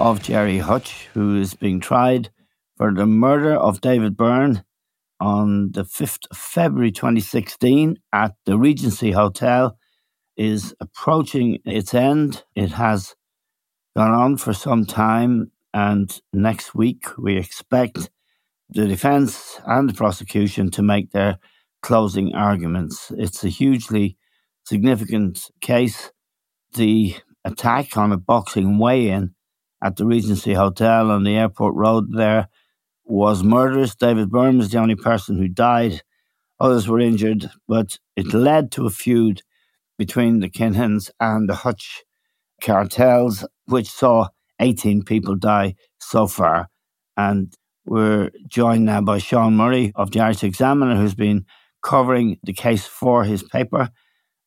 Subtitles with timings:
[0.00, 2.30] of Gerry Hutch, who is being tried
[2.76, 4.62] for the murder of David Byrne
[5.20, 9.76] on the 5th of February 2016 at the Regency Hotel,
[10.36, 12.44] is approaching its end.
[12.54, 13.16] It has
[13.96, 18.10] gone on for some time, and next week we expect
[18.70, 21.38] the defense and the prosecution to make their
[21.82, 23.10] closing arguments.
[23.16, 24.16] It's a hugely
[24.64, 26.12] significant case.
[26.74, 29.34] The attack on a boxing weigh in
[29.82, 32.48] at the Regency Hotel on the airport road there
[33.04, 33.94] was murderous.
[33.94, 36.02] David Byrne was the only person who died.
[36.60, 39.42] Others were injured, but it led to a feud
[39.96, 42.04] between the Kinahans and the Hutch
[42.62, 44.28] cartels, which saw
[44.60, 46.68] 18 people die so far.
[47.16, 51.46] And we're joined now by Sean Murray of the Irish Examiner, who's been
[51.82, 53.90] covering the case for his paper.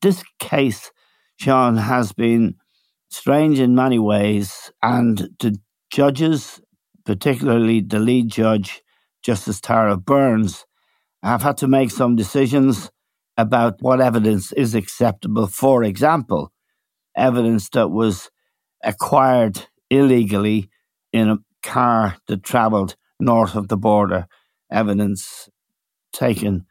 [0.02, 0.92] This case,
[1.38, 2.56] Sean, has been
[3.12, 5.58] strange in many ways, and the
[5.92, 6.62] judges,
[7.06, 8.82] particularly the lead judge,
[9.22, 10.66] Justice Tara Burns,
[11.22, 12.90] have had to make some decisions
[13.38, 15.48] about what evidence is acceptable.
[15.48, 16.52] For example,
[17.16, 18.32] evidence that was
[18.84, 20.70] acquired illegally
[21.14, 24.28] in a car that travelled north of the border,
[24.72, 25.50] evidence
[26.14, 26.66] taken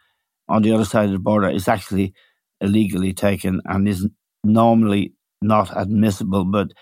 [0.48, 2.12] on the other side of the border is actually
[2.60, 4.08] illegally taken and is
[4.42, 6.44] normally not admissible.
[6.44, 6.72] But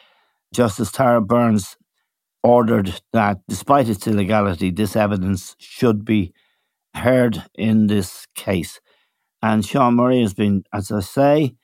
[0.52, 1.76] Justice Tara Burns
[2.42, 6.32] ordered that, despite its illegality, this evidence should be
[6.94, 8.80] heard in this case.
[9.42, 11.54] And Sean Murray has been, as I say,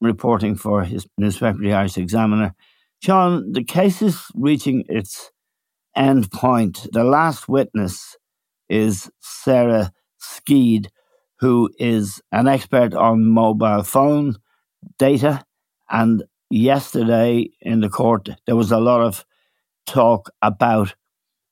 [0.00, 2.54] reporting for his newspaper, the Irish Examiner.
[3.02, 5.30] Sean, the case is reaching its
[5.96, 6.86] end point.
[6.92, 8.16] The last witness
[8.68, 10.88] is Sarah Skeed,
[11.40, 14.36] who is an expert on mobile phone
[14.98, 15.44] data.
[15.90, 19.24] And yesterday in the court, there was a lot of
[19.86, 20.94] talk about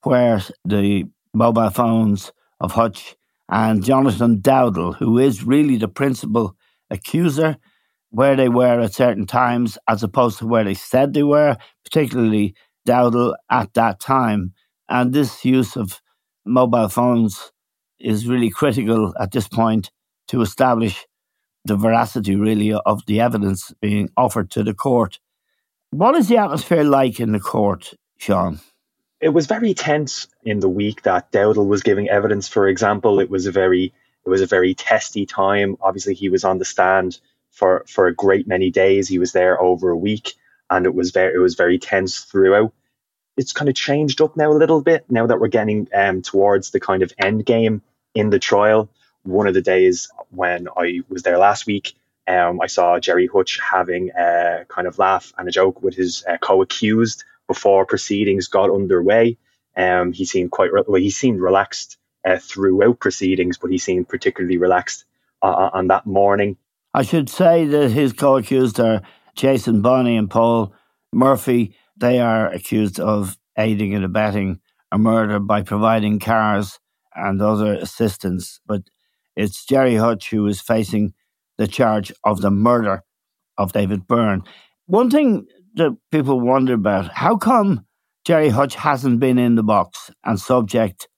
[0.02, 1.04] where the
[1.34, 3.16] mobile phones of Hutch
[3.48, 6.56] and Jonathan Dowdall, who is really the principal
[6.90, 7.56] accuser,
[8.10, 12.54] where they were at certain times as opposed to where they said they were, particularly
[12.86, 14.52] Dowdall at that time.
[14.88, 16.00] And this use of
[16.46, 17.52] mobile phones
[18.00, 19.90] is really critical at this point
[20.28, 21.06] to establish
[21.68, 25.20] the veracity, really, of the evidence being offered to the court.
[25.90, 28.60] What is the atmosphere like in the court, Sean?
[29.20, 32.48] It was very tense in the week that Dowdall was giving evidence.
[32.48, 33.92] For example, it was a very
[34.24, 35.76] it was a very testy time.
[35.80, 37.18] Obviously, he was on the stand
[37.50, 39.08] for for a great many days.
[39.08, 40.34] He was there over a week,
[40.70, 42.72] and it was very it was very tense throughout.
[43.36, 46.70] It's kind of changed up now a little bit now that we're getting um, towards
[46.70, 47.82] the kind of end game
[48.14, 48.88] in the trial
[49.28, 51.94] one of the days when I was there last week,
[52.26, 56.24] um, I saw Gerry Hutch having a kind of laugh and a joke with his
[56.28, 59.38] uh, co-accused before proceedings got underway.
[59.76, 61.00] Um, he seemed quite re- well.
[61.00, 65.04] He seemed relaxed uh, throughout proceedings, but he seemed particularly relaxed
[65.42, 66.56] uh, on that morning.
[66.92, 69.02] I should say that his co-accused are
[69.34, 70.74] Jason Bonney and Paul
[71.12, 71.76] Murphy.
[71.96, 74.60] They are accused of aiding and abetting
[74.90, 76.78] a murder by providing cars
[77.14, 78.60] and other assistance.
[78.66, 78.82] But
[79.38, 81.14] it's Gerry Hutch who is facing
[81.58, 83.04] the charge of the murder
[83.56, 84.42] of David Byrne.
[84.86, 87.86] One thing that people wonder about how come
[88.24, 91.08] Gerry Hutch hasn't been in the box and subject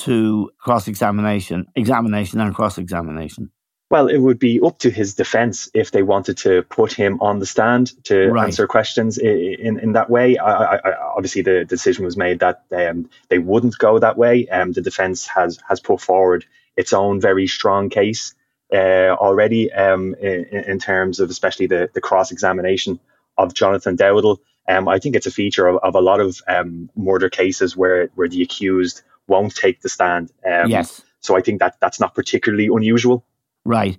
[0.00, 3.50] to cross examination, examination and cross examination?
[3.90, 7.38] Well, it would be up to his defense if they wanted to put him on
[7.38, 8.44] the stand to Right.
[8.44, 10.36] answer questions in, in, that way.
[10.36, 14.46] I, I, I, obviously, the decision was made that um, they wouldn't go that way.
[14.48, 16.44] Um, the defense has has put forward
[16.78, 18.34] its own very strong case
[18.72, 23.00] uh, already um, in, in terms of especially the, the cross examination
[23.36, 24.38] of Jonathan Dowdall.
[24.68, 28.10] Um, I think it's a feature of, of a lot of um, murder cases where
[28.14, 30.30] where the accused won't take the stand.
[30.46, 31.02] Um, yes.
[31.20, 33.24] So I think that that's not particularly unusual.
[33.64, 33.98] Right.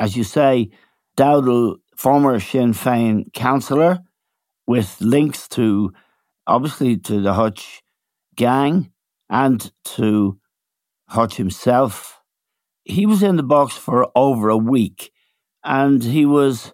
[0.00, 0.70] As you say,
[1.16, 4.00] Dowdall, former Sinn Féin councillor
[4.66, 5.92] with links to
[6.46, 7.82] obviously to the Hutch
[8.34, 8.90] gang
[9.30, 10.38] and to
[11.08, 12.15] Hutch himself.
[12.88, 15.10] He was in the box for over a week
[15.64, 16.72] and he was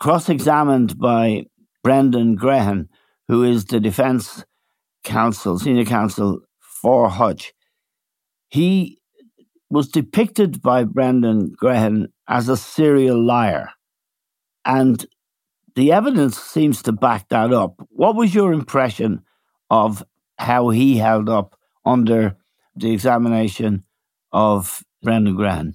[0.00, 1.44] cross examined by
[1.84, 2.88] Brendan Grehan,
[3.28, 4.44] who is the defence
[5.04, 7.52] counsel, senior counsel for Hutch.
[8.48, 8.98] He
[9.70, 13.70] was depicted by Brendan Grehan as a serial liar.
[14.64, 15.06] And
[15.76, 17.74] the evidence seems to back that up.
[17.90, 19.22] What was your impression
[19.70, 20.02] of
[20.36, 22.36] how he held up under
[22.74, 23.84] the examination
[24.32, 25.74] of Brendan Grehan?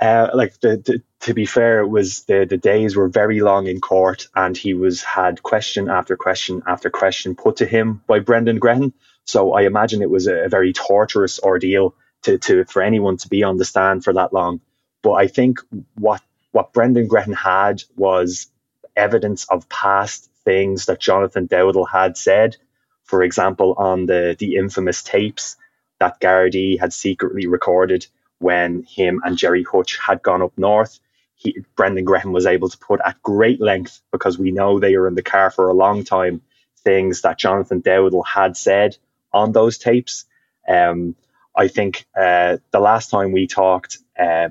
[0.00, 3.66] Uh, like the, the, to be fair, it was the, the days were very long
[3.66, 8.18] in court, and he was had question after question after question put to him by
[8.18, 8.92] Brendan Grehan.
[9.26, 13.28] So I imagine it was a, a very torturous ordeal to, to for anyone to
[13.28, 14.60] be on the stand for that long.
[15.02, 15.60] But I think
[15.96, 16.22] what
[16.52, 18.48] what Brendan Grehan had was
[18.96, 22.56] evidence of past things that Jonathan Dowdall had said.
[23.04, 25.56] For example, on the the infamous tapes
[25.98, 28.06] that Gardaí had secretly recorded
[28.40, 30.98] when him and Gerry Hutch had gone up north.
[31.36, 35.08] He, Brendan Grehan was able to put at great length, because we know they were
[35.08, 36.42] in the car for a long time,
[36.82, 38.96] things that Jonathan Dowdall had said
[39.32, 40.24] on those tapes.
[40.68, 41.14] Um,
[41.56, 44.48] I think uh, the last time we talked, uh,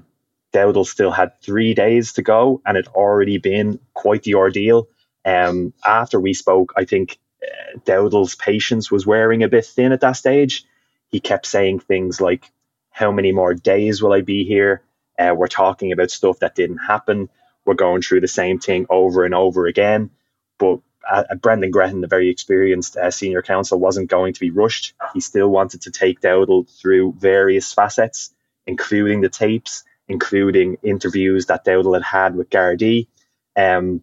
[0.54, 4.88] Dowdall still had three days to go, and it already been quite the ordeal.
[5.26, 10.02] Um, after we spoke, I think uh, Dowdall's patience was wearing a bit thin at
[10.02, 10.66] that stage.
[11.10, 12.52] He kept saying things like,
[12.90, 14.82] how many more days will I be here?
[15.18, 17.30] Uh, we're talking about stuff that didn't happen.
[17.66, 20.12] We're going through the same thing over and over again.
[20.58, 24.94] But uh, Brendan Grehan, the very experienced uh, senior counsel, wasn't going to be rushed.
[25.14, 28.34] He still wanted to take Dowdall through various facets,
[28.66, 33.08] including the tapes, including interviews that Dowdall had had with Gardaí.
[33.56, 34.02] Um,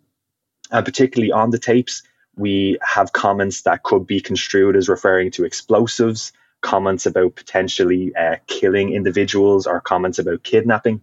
[0.71, 2.03] and particularly on the tapes,
[2.37, 6.33] we have comments that could be construed as referring to explosives,
[6.67, 11.01] comments about potentially uh, killing individuals or comments about kidnapping.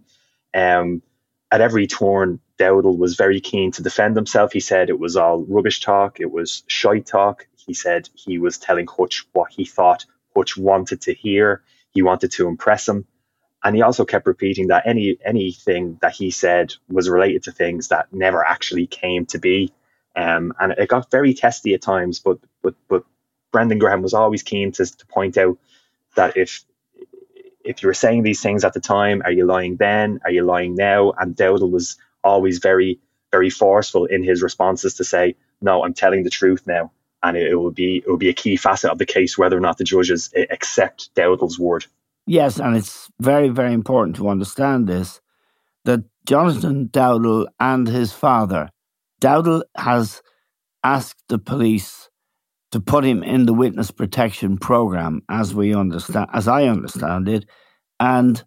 [0.52, 1.02] Um,
[1.50, 4.52] at every turn, Dowdall was very keen to defend himself.
[4.52, 7.46] He said it was all rubbish talk, it was shite talk.
[7.56, 10.04] He said he was telling Hutch what he thought
[10.36, 11.62] Hutch wanted to hear.
[11.92, 13.06] He wanted to impress him.
[13.62, 17.88] And he also kept repeating that any anything that he said was related to things
[17.88, 19.72] that never actually came to be.
[20.14, 23.04] Um, and it got very testy at times, but but but
[23.54, 25.56] Brendan Grehan was always keen to, to point out
[26.16, 26.64] that if
[27.64, 30.18] if you were saying these things at the time, are you lying then?
[30.24, 31.12] Are you lying now?
[31.12, 32.98] And Dowdall was always very,
[33.30, 36.90] very forceful in his responses to say, no, I'm telling the truth now.
[37.22, 39.56] And it, it will be it will be a key facet of the case whether
[39.56, 41.86] or not the judges eh, accept Dowdall's word.
[42.26, 45.20] Yes, and it's very, very important to understand this
[45.84, 48.70] that Jonathan Dowdall and his father,
[49.20, 50.22] Dowdall has
[50.82, 52.08] asked the police
[52.74, 57.46] to put him in the witness protection program, as we understand, as I understand it,
[58.00, 58.42] and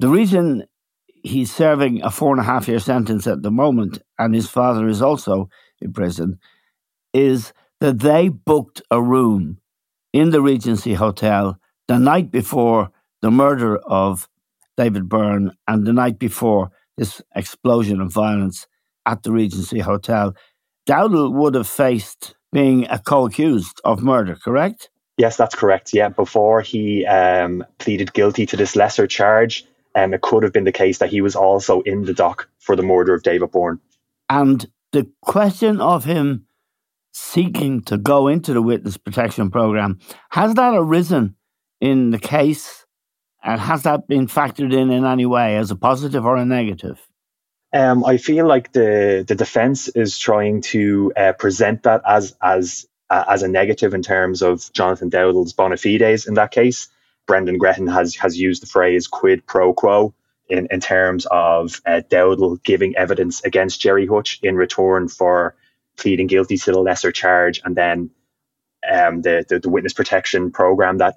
[0.00, 0.64] the reason
[1.06, 4.88] he's serving a four and a half year sentence at the moment, and his father
[4.88, 5.48] is also
[5.80, 6.40] in prison,
[7.14, 9.58] is that they booked a room
[10.12, 11.56] in the Regency Hotel
[11.86, 12.90] the night before
[13.22, 14.28] the murder of
[14.76, 18.66] David Byrne and the night before this explosion of violence
[19.06, 20.34] at the Regency Hotel.
[20.84, 24.90] Dowdall would have faced being a co accused of murder, correct?
[25.16, 25.92] Yes, that's correct.
[25.92, 30.64] Yeah, before he um, pleaded guilty to this lesser charge, um, it could have been
[30.64, 33.80] the case that he was also in the dock for the murder of David Byrne.
[34.30, 36.46] And the question of him
[37.12, 39.98] seeking to go into the witness protection program
[40.30, 41.34] has that arisen
[41.80, 42.86] in the case
[43.42, 47.08] and has that been factored in in any way as a positive or a negative
[47.72, 52.86] um, I feel like the the defense is trying to uh, present that as as
[53.10, 56.26] uh, as a negative in terms of Jonathan Dowdall's bona fides.
[56.26, 56.88] In that case,
[57.26, 60.14] Brendan Grehan has has used the phrase quid pro quo
[60.48, 65.54] in in terms of uh, Dowdall giving evidence against Gerry Hutch in return for
[65.96, 68.10] pleading guilty to the lesser charge, and then
[68.90, 71.16] um, the, the, the witness protection program that,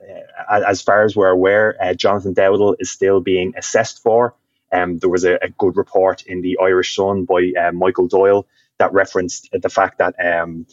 [0.49, 4.35] uh, as far as we're aware, uh, Jonathan Dowdall is still being assessed for.
[4.71, 8.47] Um, there was a, a, good report in the Irish Sun by uh, Michael Doyle
[8.79, 10.65] that referenced the fact that um,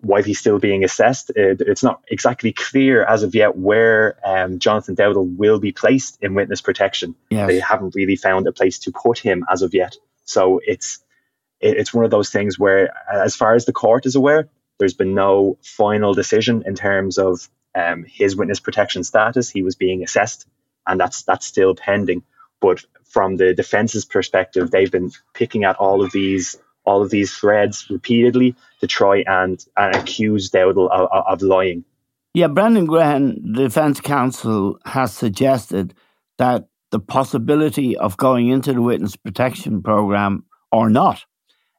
[0.00, 4.58] while he's still being assessed, it, it's not exactly clear as of yet where um,
[4.58, 7.14] Jonathan Dowdall will be placed in witness protection.
[7.30, 7.48] Yes.
[7.48, 9.96] They haven't really found a place to put him as of yet.
[10.24, 11.00] So it's
[11.60, 14.48] it, it's one of those things where, as far as the court is aware,
[14.78, 19.50] there's been no final decision in terms of um, his witness protection status.
[19.50, 20.46] He was being assessed,
[20.86, 22.22] and that's that's still pending.
[22.64, 26.56] But from the defense's perspective, they've been picking at all of these
[26.86, 31.84] all of these threads repeatedly to try and, and accuse Dowdall of, of lying.
[32.34, 35.94] Yeah, Brendan Grehan, the defense counsel, has suggested
[36.36, 41.24] that the possibility of going into the witness protection program or not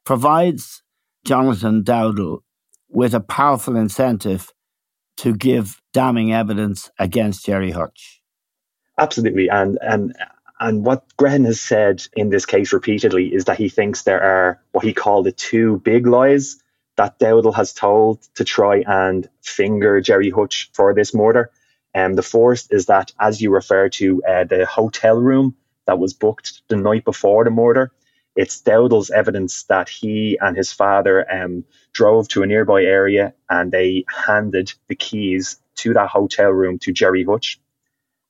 [0.04, 0.82] provides
[1.24, 2.38] Jonathan Dowdall
[2.88, 4.52] with a powerful incentive
[5.18, 8.22] to give damning evidence against Gerry Hutch.
[8.98, 10.14] Absolutely, and and
[10.58, 14.62] and what Grehan has said in this case repeatedly is that he thinks there are
[14.72, 16.62] what he called the two big lies
[16.96, 21.50] that Dowdall has told to try and finger Gerry Hutch for this murder.
[21.92, 25.98] And um, the first is that, as you refer to, uh, the hotel room that
[25.98, 27.92] was booked the night before the murder,
[28.34, 33.72] it's Dowdall's evidence that he and his father um, drove to a nearby area and
[33.72, 37.60] they handed the keys to that hotel room to Gerry Hutch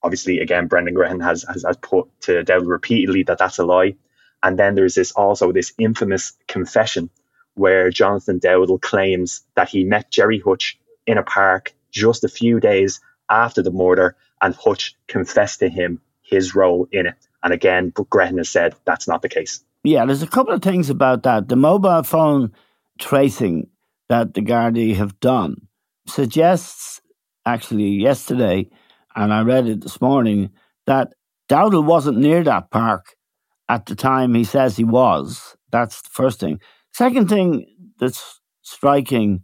[0.07, 3.97] obviously, again, Brendan Grehan has, has, has put to Dowdall repeatedly that that's a lie.
[4.41, 7.11] And then there's this also this infamous confession
[7.55, 12.61] where Jonathan Dowdall claims that he met Gerry Hutch in a park just a few
[12.61, 17.17] days after the murder, and Hutch confessed to him his role in it.
[17.43, 19.65] And again, Grehan has said that's not the case.
[19.83, 21.49] Yeah, there's a couple of things about that.
[21.49, 22.53] The mobile phone
[22.99, 23.69] tracing
[24.09, 25.67] that the Gardaí have done
[26.07, 27.01] suggests,
[27.45, 28.69] actually, yesterday,
[29.17, 30.51] and I read it this morning,
[30.87, 31.15] that
[31.49, 33.17] Dowdall wasn't near that park
[33.69, 35.57] at the time he says he was.
[35.73, 36.61] That's the first thing.
[36.93, 37.67] Second thing
[37.99, 39.43] that's striking,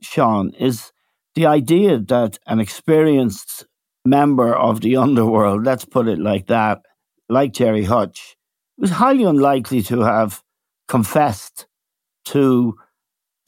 [0.00, 0.92] Sean, is
[1.34, 3.66] the idea that an experienced
[4.04, 6.80] member of the underworld, let's put it like that,
[7.28, 8.36] like Gerry Hutch,
[8.78, 10.42] was highly unlikely to have
[10.88, 11.66] confessed
[12.26, 12.76] to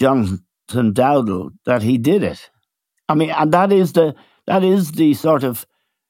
[0.00, 0.42] Jonathan
[0.92, 2.50] Dowdall that he did it.
[3.08, 4.14] I mean, and that is the
[4.46, 5.66] that is the sort of,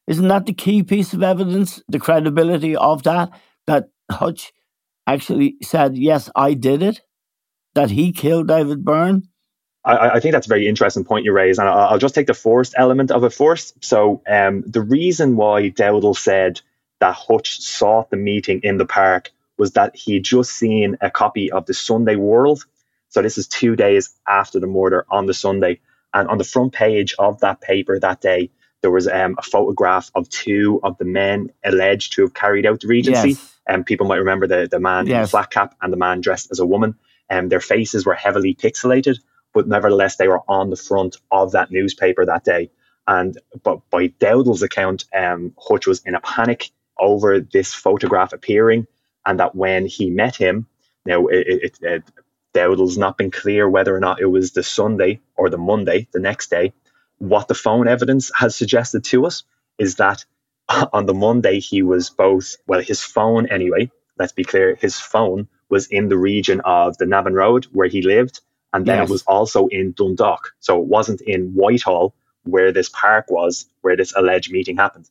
[0.06, 3.30] isn't that the key piece of evidence, the credibility of that,
[3.66, 4.52] that Hutch
[5.06, 7.00] actually said, yes, I did it,
[7.74, 9.28] that he killed David Byrne?
[9.84, 12.28] I, I, think that's a very interesting point you raise, and I'll, I'll just take
[12.28, 13.84] the first element of it first.
[13.84, 16.60] So, um, the reason why Dowdall said
[17.00, 21.50] that Hutch sought the meeting in the park was that he just seen a copy
[21.50, 22.64] of the Sunday World.
[23.08, 25.80] So, this is two days after the murder on the Sunday.
[26.14, 28.50] And on the front page of that paper that day,
[28.82, 32.80] there was um, a photograph of two of the men alleged to have carried out
[32.80, 33.30] the regency.
[33.30, 33.58] Yes.
[33.66, 35.14] And um, people might remember the, the man yes.
[35.14, 36.96] in the flat cap and the man dressed as a woman.
[37.30, 39.18] And um, their faces were heavily pixelated,
[39.54, 42.70] but nevertheless, they were on the front of that newspaper that day.
[43.06, 48.86] And but by Dowdall's account, um, Hutch was in a panic over this photograph appearing,
[49.24, 50.66] and that when he met him,
[51.04, 52.02] now it, it, it,
[52.54, 56.20] Dowdall's not been clear whether or not it was the Sunday or the Monday, the
[56.20, 56.72] next day.
[57.18, 59.44] What the phone evidence has suggested to us
[59.78, 60.24] is that
[60.92, 65.48] on the Monday he was both, well, his phone anyway, let's be clear, his phone
[65.68, 68.40] was in the region of the Navan Road where he lived,
[68.72, 69.08] and then yes.
[69.08, 70.52] it was also in Dundalk.
[70.60, 75.08] So it wasn't in Whitehall where this park was, where this alleged meeting happened.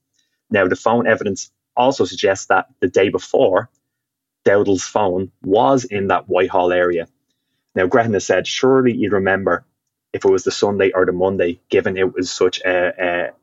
[0.49, 3.69] Now, the phone evidence also suggests that the day before,
[4.43, 7.07] Dowdall's phone was in that Whitehall area.
[7.75, 9.65] Now, Grehan has said, surely you'd remember
[10.13, 12.93] if it was the Sunday or the Monday, given it was such a,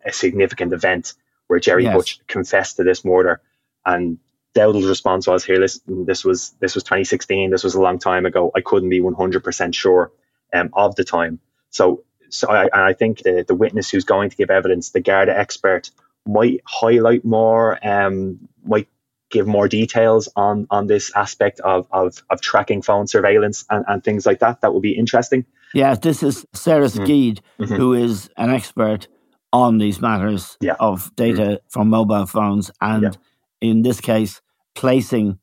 [0.04, 1.14] a, a significant event
[1.46, 1.94] where Gerry yes.
[1.94, 3.40] Hutch confessed to this murder.
[3.86, 4.18] And
[4.54, 7.50] Dowdall's response was, "Here, listen, this was this was 2016.
[7.50, 8.50] This was a long time ago.
[8.54, 10.12] I couldn't be 100% sure
[10.52, 14.36] um, of the time." So, so I, I think the, the witness who's going to
[14.36, 15.90] give evidence, the Garda expert,
[16.26, 18.88] might highlight more, um, might
[19.30, 24.04] give more details on on this aspect of of, of tracking phone surveillance and, and
[24.04, 24.60] things like that.
[24.60, 25.44] That would be interesting.
[25.74, 27.04] Yeah, this is Sarah mm.
[27.04, 27.74] Skeed, mm-hmm.
[27.74, 29.08] who is an expert
[29.52, 30.76] on these matters yeah.
[30.80, 33.10] of data mm from mobile phones, and yeah.
[33.60, 34.40] in this case,
[34.74, 35.38] placing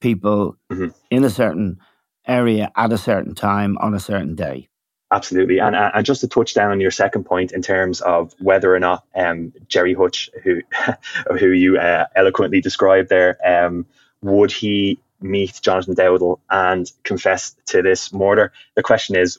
[0.00, 0.88] people mm-hmm.
[1.10, 1.78] in a certain
[2.26, 4.68] area at a certain time on a certain day.
[5.12, 8.74] Absolutely, and and just to touch down on your second point in terms of whether
[8.74, 10.62] or not um, Gerry Hutch, who
[11.38, 13.86] who you uh, eloquently described there, um,
[14.22, 18.52] would he meet Jonathan Dowdall and confess to this murder?
[18.74, 19.38] The question is,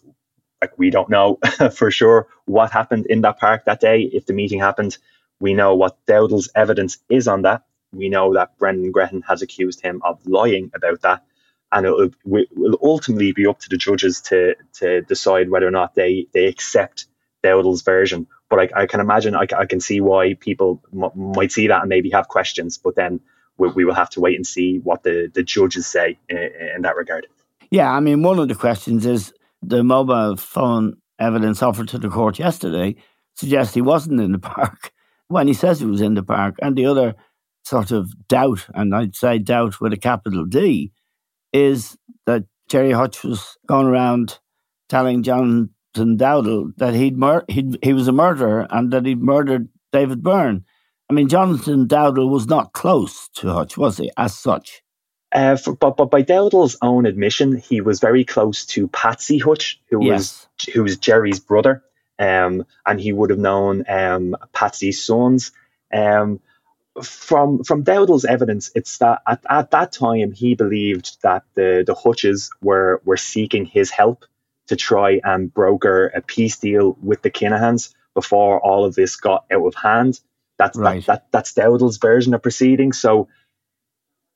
[0.62, 1.40] like, we don't know
[1.76, 4.02] for sure what happened in that park that day.
[4.04, 4.98] If the meeting happened,
[5.40, 7.64] we know what Dowdall's evidence is on that.
[7.94, 11.24] we know that Brendan Grehan has accused him of lying about that.
[11.72, 12.46] And it will,
[12.82, 17.08] ultimately be up to the judges to, to decide whether or not they, they accept
[17.44, 18.28] Dowdall's version.
[18.50, 21.82] But I, I can imagine, I, I, can see why people m- might see that
[21.82, 22.78] and maybe have questions.
[22.78, 23.20] But then
[23.58, 26.38] we, we, will have to wait and see what the, the judges say in,
[26.76, 27.28] in that regard.
[27.70, 32.10] Yeah, I mean, one of the questions is the mobile phone evidence offered to the
[32.10, 32.96] court yesterday
[33.36, 34.92] suggests he wasn't in the park
[35.28, 36.56] when he says he was in the park.
[36.62, 37.16] And the other
[37.64, 40.92] sort of doubt, and I'd say doubt with a capital D,
[41.58, 44.40] is that Gerry Hutch was going around
[44.90, 49.70] telling Jonathan Dowdall that he'd, mur- he'd he was a murderer and that he'd murdered
[49.92, 50.66] David Byrne.
[51.10, 54.84] I mean, Jonathan Dowdall was not close to Hutch, was he, as such?
[55.32, 59.82] Uh, for, but, but by Dowdall's own admission, he was very close to Patsy Hutch,
[59.90, 60.48] who yes.
[60.58, 61.84] was who was Gerry's brother,
[62.20, 65.52] um, and he would have known um, Patsy's sons.
[65.94, 66.40] Um,
[67.04, 71.96] from from Dowdall's evidence, it's that at, at that time he believed that the the
[71.96, 74.26] Hutches were were seeking his help
[74.68, 79.46] to try and broker a peace deal with the Kinahans before all of this got
[79.52, 80.20] out of hand.
[80.58, 81.06] That's right.
[81.06, 83.00] that, that that's Dowdall's version of proceedings.
[83.00, 83.28] So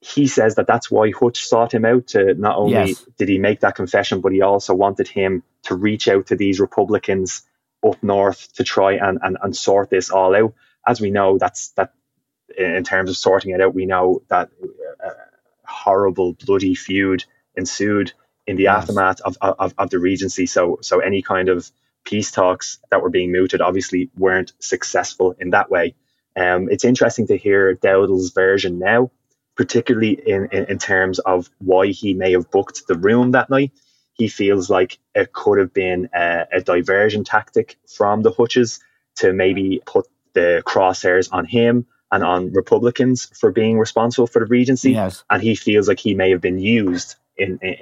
[0.02, 3.06] he says that that's why Hutch sought him out to not only yes.
[3.18, 6.60] did he make that confession, but he also wanted him to reach out to these
[6.60, 7.44] Republicans
[7.86, 10.54] up north to try and, and, and sort this all out.
[10.88, 11.94] As we know, that's that
[12.58, 14.50] in terms of sorting it out, we know that
[15.04, 15.10] a
[15.66, 17.24] horrible, bloody feud
[17.56, 18.14] ensued
[18.48, 18.84] in the yes.
[18.84, 20.46] aftermath of, of, of the Regency.
[20.46, 21.72] So, so any kind of
[22.04, 25.96] peace talks that were being mooted obviously weren't successful in that way.
[26.36, 29.12] Um, it's interesting to hear Dowdall's version now,
[29.56, 33.72] particularly in, in, in terms of why he may have booked the room that night.
[34.14, 38.80] He feels like it could have been a, a diversion tactic from the Hutches
[39.18, 44.46] to maybe put the crosshairs on him and on Republicans for being responsible for the
[44.46, 44.92] Regency.
[44.92, 45.24] Yes.
[45.30, 47.76] And he feels like he may have been used in, in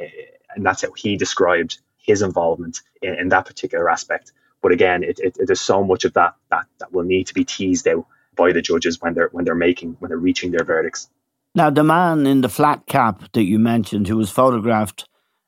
[0.55, 4.31] and that's how he described his involvement in, in that particular aspect.
[4.61, 7.45] But again, it, it, there's so much of that that that will need to be
[7.45, 11.09] teased out by the judges when they're when they're making when they're reaching their verdicts.
[11.55, 15.07] Now, the man in the flat cap that you mentioned, who was photographed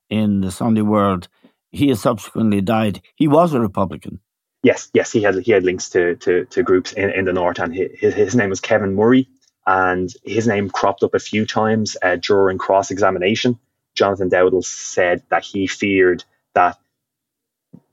[0.09, 1.27] in the Sunday World,
[1.71, 3.01] he has subsequently died.
[3.15, 4.19] He was a Republican.
[4.63, 7.59] Yes, yes, he had he had links to to, to groups in, in the north,
[7.59, 9.27] and his, his name was Kevin Murray,
[9.65, 13.59] and his name cropped up a few times uh, during cross examination.
[13.95, 16.77] Jonathan Dowdall said that he feared that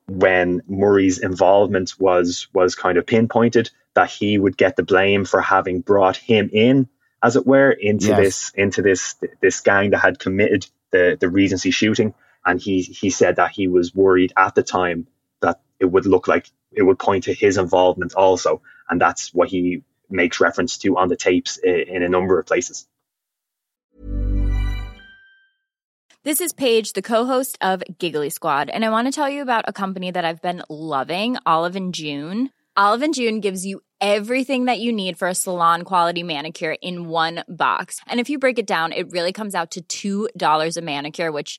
[0.06, 5.40] when Murray's involvement was was kind of pinpointed, that he would get the blame for
[5.40, 6.88] having brought him in,
[7.22, 8.18] as it were, into yes.
[8.18, 12.14] this into this this gang that had committed the the Regency shooting.
[12.44, 15.06] And he he said that he was worried at the time
[15.80, 19.82] it would look like it would point to his involvement also, and that's what he
[20.10, 22.86] makes reference to on the tapes in a number of places.
[26.24, 29.64] This is Paige, the co-host of Giggly Squad, and I want to tell you about
[29.66, 32.50] a company that I've been loving, Olive and June.
[32.76, 37.08] Olive and June gives you everything that you need for a salon quality manicure in
[37.08, 38.00] one box.
[38.06, 41.58] And if you break it down, it really comes out to $2 a manicure, which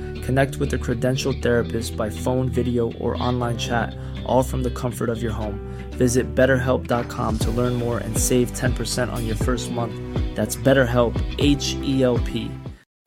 [0.21, 5.09] Connect with a credentialed therapist by phone, video, or online chat all from the comfort
[5.09, 5.59] of your home.
[5.91, 9.93] Visit betterhelp.com to learn more and save 10% on your first month.
[10.35, 12.49] That's BetterHelp, H E L P.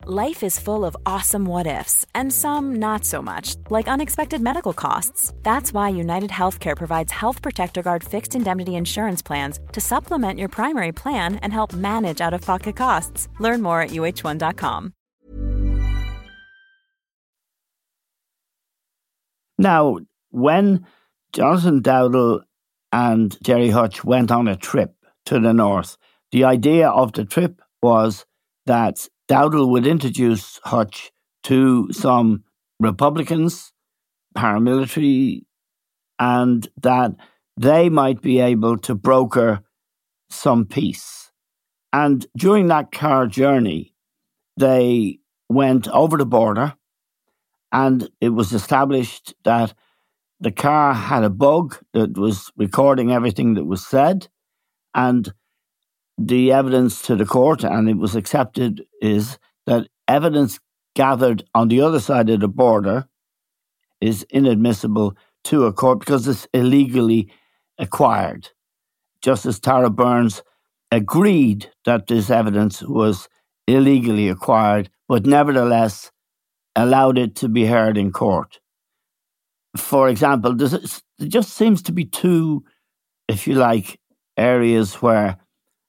[0.06, 4.74] Life is full of awesome what ifs, and some not so much, like unexpected medical
[4.74, 5.32] costs.
[5.42, 10.50] That's why United Healthcare provides Health Protector Guard fixed indemnity insurance plans to supplement your
[10.50, 13.28] primary plan and help manage out of pocket costs.
[13.40, 14.92] Learn more at uh1.com.
[19.64, 19.96] Now,
[20.30, 20.86] when
[21.32, 22.42] Jonathan Dowdall
[22.92, 25.96] and Gerry Hutch went on a trip to the north,
[26.32, 28.26] the idea of the trip was
[28.66, 31.12] that Dowdall would introduce Hutch
[31.44, 32.44] to some
[32.78, 33.72] Republicans,
[34.36, 35.46] paramilitary,
[36.18, 37.12] and that
[37.56, 39.60] they might be able to broker
[40.28, 41.32] some peace.
[41.90, 43.94] And during that car journey,
[44.58, 46.74] they went over the border,
[47.74, 49.74] and it was established that
[50.38, 54.28] the car had a bug that was recording everything that was said.
[54.94, 55.34] And
[56.16, 60.60] the evidence to the court, and it was accepted, is that evidence
[60.94, 63.08] gathered on the other side of the border
[64.00, 67.28] is inadmissible to a court because it's illegally
[67.78, 68.50] acquired.
[69.20, 70.42] Justice Tara Burns
[70.92, 73.28] agreed that this evidence was
[73.66, 76.12] illegally acquired, but nevertheless
[76.76, 78.60] allowed it to be heard in court.
[79.76, 82.64] For example, there just seems to be two,
[83.28, 83.98] if you like,
[84.36, 85.38] areas where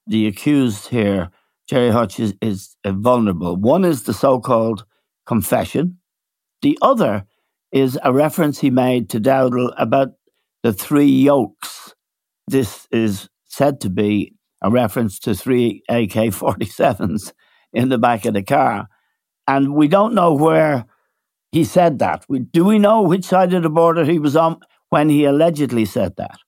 [0.06, 1.30] the accused here,
[1.68, 3.56] Gerry Hutch, is, is vulnerable.
[3.56, 4.84] One is the so called
[5.26, 5.98] confession,
[6.62, 7.26] the other
[7.72, 10.10] is a reference he made to Dowdall about
[10.62, 11.94] the three yokes.
[12.48, 17.32] This is said to be a reference to three AK 47s
[17.72, 18.88] in the back of the car.
[19.48, 20.86] And we don't know where
[21.52, 22.24] he said that.
[22.28, 25.84] We, do we know which side of the border he was on when he allegedly
[25.84, 26.38] said that?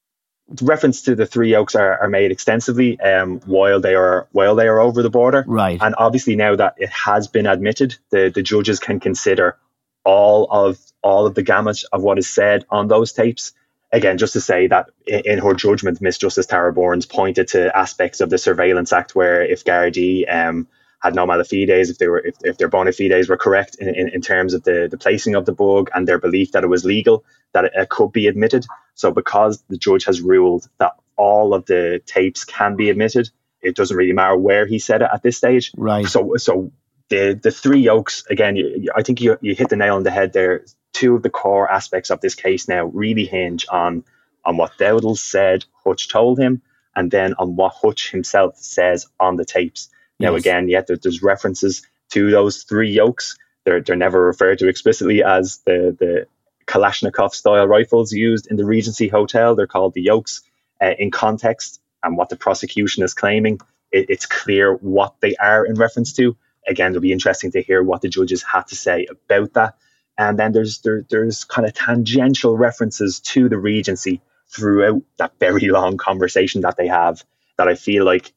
[0.63, 4.67] reference to the three yokes are, are made extensively um, while they are while they
[4.67, 5.45] are over the border.
[5.47, 5.79] Right.
[5.81, 9.57] And obviously now that it has been admitted, the, the judges can consider
[10.05, 13.53] all of all of the gamut of what is said on those tapes.
[13.93, 17.77] Again, just to say that in, in her judgment, Miss Justice Tara Burns pointed to
[17.77, 20.67] aspects of the Surveillance Act where if Gardaí um,
[21.01, 24.09] had no fides, if they were if, if their bona fides were correct in, in,
[24.09, 26.85] in, terms of the, the placing of the bug and their belief that it was
[26.85, 28.67] legal, that it, it could be admitted.
[28.95, 33.31] So because the judge has ruled that all of the tapes can be admitted,
[33.61, 35.73] it doesn't really matter where he said it at this stage.
[35.77, 36.07] Right.
[36.07, 36.73] So so
[37.09, 40.11] the the three yokes again, you, I think you you hit the nail on the
[40.11, 40.65] head there.
[40.95, 44.05] Two of the core aspects of this case now really hinge on
[44.45, 46.63] on what Dowdall said Hutch told him,
[46.97, 49.91] and then on what Hutch himself says on the tapes.
[50.19, 50.41] Now, yes.
[50.41, 53.39] again, yet there's references to those three yokes.
[53.65, 56.27] They're, they're never referred to explicitly as the, the
[56.67, 59.55] Kalashnikov style rifles used in the Regency Hotel.
[59.55, 60.43] They're called the yokes.
[60.81, 63.59] Uh, in context and what the prosecution is claiming,
[63.91, 66.37] it, it's clear what they are in reference to.
[66.69, 69.77] Again, it'll be interesting to hear what the judges had to say about that.
[70.17, 75.69] And then there's there, there's kind of tangential references to the Regency throughout that very
[75.69, 77.25] long conversation that they have
[77.57, 78.33] that I feel like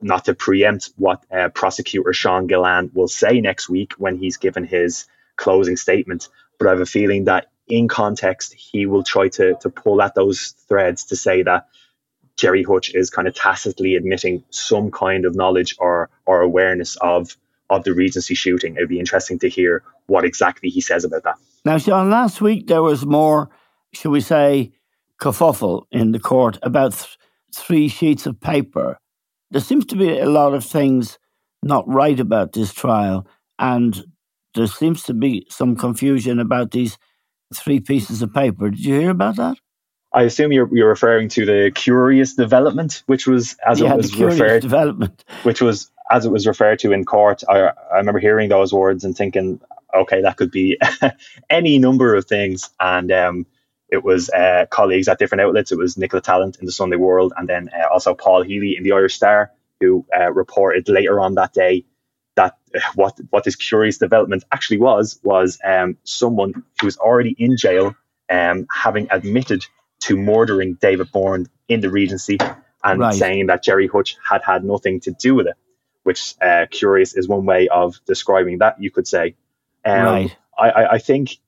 [0.00, 4.64] not to preempt what uh, prosecutor Sean Gillane will say next week when he's given
[4.64, 9.54] his closing statement, but I have a feeling that in context, he will try to,
[9.60, 11.68] to pull at those threads to say that
[12.36, 17.36] Gerry Hutch is kind of tacitly admitting some kind of knowledge or, or awareness of,
[17.68, 18.76] of the Regency shooting.
[18.76, 21.36] It'd be interesting to hear what exactly he says about that.
[21.64, 23.50] Now, Sean, last week there was more,
[23.92, 24.72] shall we say,
[25.20, 27.18] kerfuffle in the court about th-
[27.54, 28.98] three sheets of paper
[29.50, 31.18] there seems to be a lot of things
[31.62, 33.26] not right about this trial,
[33.58, 34.04] and
[34.54, 36.98] there seems to be some confusion about these
[37.54, 38.70] three pieces of paper.
[38.70, 39.58] Did you hear about that?
[40.12, 44.10] I assume you're you're referring to the curious development, which was as yeah, it was
[44.10, 47.42] the referred development, which was as it was referred to in court.
[47.48, 49.60] I I remember hearing those words and thinking,
[49.94, 50.78] okay, that could be
[51.50, 53.46] any number of things, and um,
[53.90, 55.72] it was uh, colleagues at different outlets.
[55.72, 58.84] It was Nicola Tallant in the Sunday World, and then uh, also Paul Healy in
[58.84, 59.50] the Irish Star,
[59.80, 61.84] who uh, reported later on that day
[62.36, 67.34] that uh, what what this curious development actually was was um, someone who was already
[67.38, 67.94] in jail,
[68.30, 69.64] um, having admitted
[70.00, 72.38] to murdering David Byrne in the Regency,
[72.84, 73.14] and right.
[73.14, 75.56] saying that Gerry Hutch had had nothing to do with it.
[76.02, 78.80] Which uh, curious is one way of describing that.
[78.80, 79.34] You could say.
[79.84, 80.36] Um, right.
[80.58, 81.38] I, I think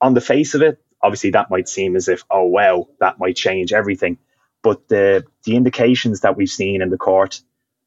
[0.00, 3.36] on the face of it, obviously that might seem as if, oh well, that might
[3.36, 4.18] change everything.
[4.62, 7.40] But the the indications that we've seen in the court,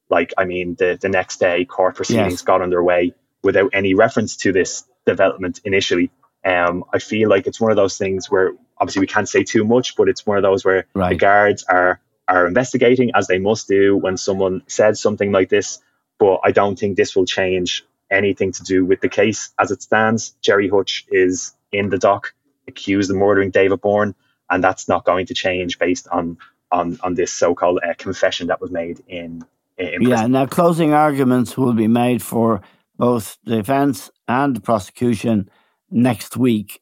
[0.10, 2.42] like I mean, the the next day court proceedings yes.
[2.42, 6.12] got underway without any reference to this development initially.
[6.46, 9.66] Um, I feel like it's one of those things where obviously we can't say too
[9.66, 11.10] much, but it's one of those where right.
[11.10, 15.80] the guards are are investigating as they must do when someone said something like this.
[16.20, 19.82] But I don't think this will change anything to do with the case as it
[19.82, 20.36] stands.
[20.42, 22.34] Gerry Hutch is in the dock,
[22.70, 24.16] accused of murdering David Byrne,
[24.50, 26.38] and that's not going to change based on
[26.72, 29.44] on on this so-called uh, confession that was made in.
[29.78, 30.28] in yeah.
[30.28, 32.62] Now, closing arguments will be made for
[32.98, 35.50] both the defence and the prosecution
[35.90, 36.82] next week.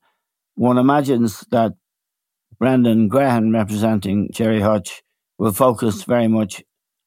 [0.55, 1.73] One imagines that
[2.59, 5.03] Brendan Grehan, representing Gerry Hutch,
[5.37, 6.63] will focus very much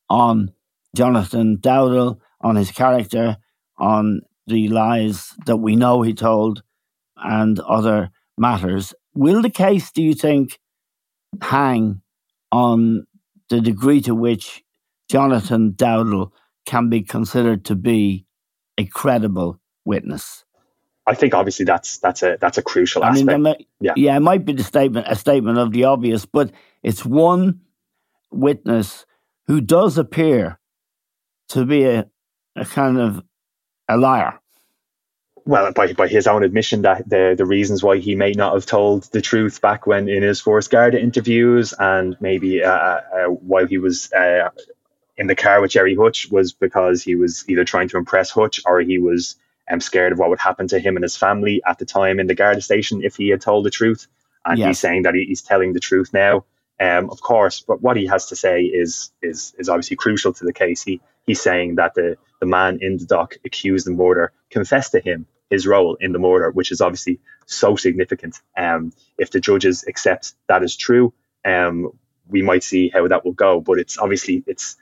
[0.09, 0.53] on
[0.95, 3.37] Jonathan Dowdall, on his character,
[3.77, 6.63] on the lies that we know he told,
[7.17, 8.95] and other matters.
[9.15, 10.59] Will the case, do you think,
[11.41, 12.01] hang
[12.51, 13.07] on
[13.49, 14.65] the degree to which
[15.09, 16.33] Jonathan Dowdall
[16.67, 18.27] can be considered to be
[18.79, 20.45] a credible witness?
[21.07, 23.41] I think obviously that's that's a that's a crucial I aspect.
[23.41, 27.05] Mean, yeah, yeah, it might be the statement a statement of the obvious, but it's
[27.05, 27.61] one
[28.31, 29.07] witness
[29.47, 30.61] who does appear
[31.49, 32.09] to be a,
[32.55, 33.23] a kind of
[33.89, 34.40] a liar.
[35.45, 38.67] Well, by, by his own admission, that the the reasons why he may not have
[38.67, 43.67] told the truth back when in his Forest Guard interviews, and maybe uh, uh, while
[43.67, 44.51] he was uh,
[45.17, 48.61] in the car with Gerry Hutch, was because he was either trying to impress Hutch
[48.67, 49.37] or he was
[49.71, 52.27] um, scared of what would happen to him and his family at the time in
[52.27, 54.07] the Garda station if he had told the truth.
[54.45, 54.67] And yes.
[54.67, 56.45] he's saying that he, he's telling the truth now.
[56.81, 60.45] Um, of course, but what he has to say is is is obviously crucial to
[60.45, 60.83] the case.
[60.83, 65.01] He he's saying that the the man in the dock accused the murder confessed to
[65.01, 68.41] him his role in the murder, which is obviously so significant.
[68.57, 71.13] Um, if the judges accept that is true,
[71.45, 71.93] um,
[72.29, 73.61] we might see how that will go.
[73.61, 74.77] But it's obviously it's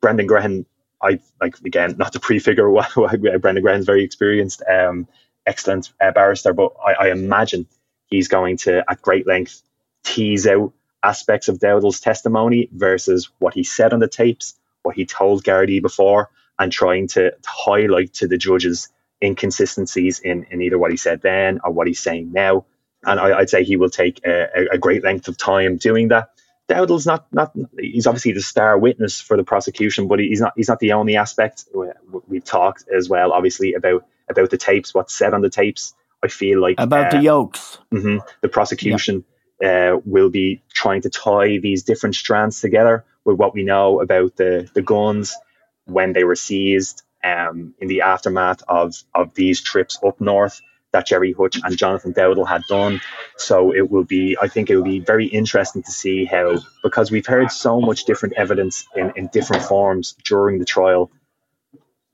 [0.00, 0.66] Brendan Grehan.
[1.02, 5.08] I like again not to prefigure what, what Brendan Grehan's very experienced, um,
[5.46, 7.66] excellent uh, barrister, but I, I imagine
[8.06, 9.62] he's going to at great length
[10.04, 10.72] tease out
[11.06, 15.80] aspects of Dowdall's testimony versus what he said on the tapes, what he told Gardaí
[15.80, 18.88] before, and trying to, to highlight to the judges
[19.22, 22.66] inconsistencies in, in either what he said then or what he's saying now.
[23.04, 26.30] And I, would say he will take a, a, great length of time doing that.
[26.68, 30.68] Dowdall's not not he's obviously the star witness for the prosecution, but he's not he's
[30.68, 31.66] not the only aspect.
[32.26, 35.94] We've talked as well, obviously, about about the tapes, what's said on the tapes.
[36.24, 39.35] I feel like about uh, the yokes, mm-hmm, the prosecution yeah.
[39.64, 44.36] Uh, will be trying to tie these different strands together with what we know about
[44.36, 45.34] the the guns
[45.86, 50.60] when they were seized um, in the aftermath of, of these trips up north
[50.92, 53.00] that Gerry Hutch and Jonathan Dowdall had done.
[53.36, 57.10] So it will be, I think it will be very interesting to see how, because
[57.10, 61.10] we've heard so much different evidence in, in different forms during the trial.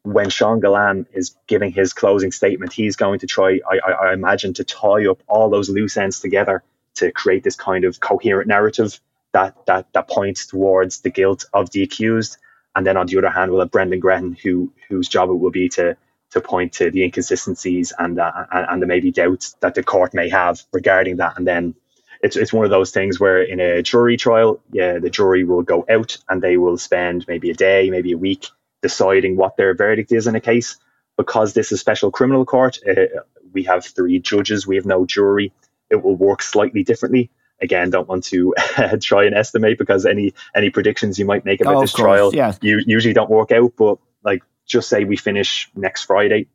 [0.02, 4.12] When Sean Gillane is giving his closing statement, he's going to try, I, I, I
[4.14, 6.64] imagine, to tie up all those loose ends together
[6.96, 9.00] to create this kind of coherent narrative
[9.32, 12.36] that, that, that points towards the guilt of the accused
[12.74, 15.50] and then on the other hand, we'll have Brendan Grehan, who whose job it will
[15.50, 15.96] be to
[16.30, 20.28] to point to the inconsistencies and uh, and the maybe doubts that the court may
[20.30, 21.36] have regarding that.
[21.36, 21.74] And then
[22.22, 25.62] it's it's one of those things where in a jury trial, yeah, the jury will
[25.62, 28.48] go out and they will spend maybe a day, maybe a week
[28.80, 30.78] deciding what their verdict is in a case.
[31.18, 33.20] Because this is special criminal court, uh,
[33.52, 35.52] we have three judges, we have no jury.
[35.92, 37.30] It will work slightly differently.
[37.60, 38.54] Again don't want to
[39.00, 42.34] try and estimate because any any predictions you might make about oh, this course, trial
[42.34, 42.54] yeah.
[42.60, 46.48] you usually don't work out but like just say we finish next friday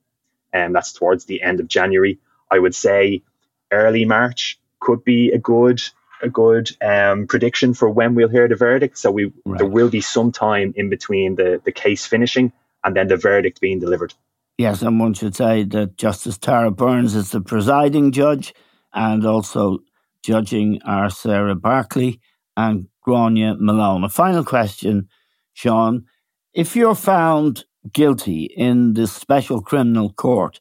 [0.51, 2.19] and that's towards the end of january.
[2.51, 3.23] I would say
[3.71, 5.81] early march could be a good
[6.21, 8.97] a good um, prediction for when we'll hear the verdict.
[8.97, 9.59] So we right.
[9.59, 12.51] there will be some time in between the the case finishing
[12.83, 14.13] and then the verdict being delivered.
[14.57, 18.53] Yes and one should say that justice tara burns is the presiding judge
[18.97, 19.79] and also
[20.23, 22.19] judging are Sarah Berkeley
[22.57, 24.03] and Gráinne Malone.
[24.03, 25.07] A final question,
[25.53, 26.05] Sean.
[26.53, 30.59] If you're found guilty in this special criminal court,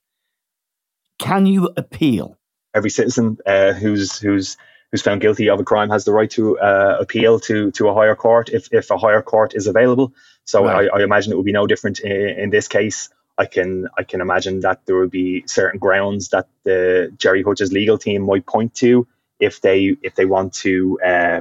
[1.19, 2.37] can you appeal?
[2.75, 4.59] Every citizen uh, who's who's
[4.93, 7.95] who's found guilty of a crime has the right to uh, appeal to to a
[7.95, 10.13] higher court if, if a higher court is available.
[10.45, 10.91] So right.
[10.93, 13.09] I, I, imagine it would be no different in, in, this case.
[13.39, 17.73] I can I can imagine that there would be certain grounds that the Gerry Hutch's
[17.73, 19.07] legal team might point to
[19.39, 21.41] if they if they want to uh,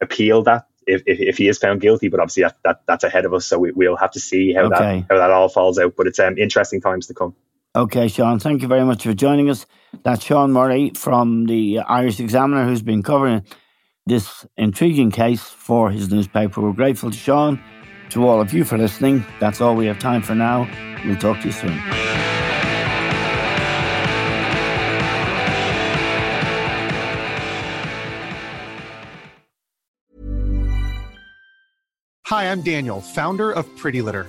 [0.00, 2.08] appeal that if, if, if, he is found guilty.
[2.08, 4.64] But obviously that, that that's ahead of us, so we, will have to see how
[4.64, 5.00] okay.
[5.00, 5.94] that how that all falls out.
[5.96, 7.34] But it's um, interesting times to come.
[7.74, 9.64] Okay, Sean, thank you very much for joining us.
[10.02, 13.44] That's Sean Murray from the Irish Examiner who's been covering
[14.06, 16.60] this intriguing case for his newspaper.
[16.60, 17.62] We're grateful to Sean,
[18.10, 19.24] to all of you for listening.
[19.38, 20.68] That's all we have time for now.
[21.04, 21.78] We'll talk to you soon.
[32.26, 34.28] Hi, I'm Daniel, founder of Pretty Litter.